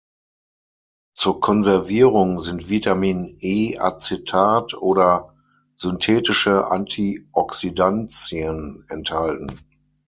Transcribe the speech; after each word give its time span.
Zur 1.13 1.39
Konservierung 1.41 2.39
sind 2.39 2.69
Vitamin-E-Acetat 2.69 4.73
oder 4.73 5.31
synthetische 5.75 6.71
Antioxidantien 6.71 8.83
enthalten. 8.89 9.59